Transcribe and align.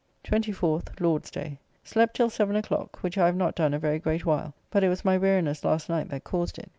24th 0.23 0.99
(Lord's 0.99 1.29
day). 1.29 1.59
Slept 1.83 2.15
till 2.15 2.31
7 2.31 2.55
o'clock, 2.55 3.03
which 3.03 3.19
I 3.19 3.27
have 3.27 3.35
not 3.35 3.53
done 3.53 3.75
a 3.75 3.77
very 3.77 3.99
great 3.99 4.25
while, 4.25 4.55
but 4.71 4.83
it 4.83 4.89
was 4.89 5.05
my 5.05 5.15
weariness 5.15 5.63
last 5.63 5.89
night 5.89 6.09
that 6.09 6.23
caused 6.23 6.57
it. 6.57 6.69